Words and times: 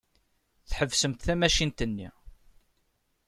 Tḥebsemt 0.69 1.23
tamacint-nni. 1.25 2.09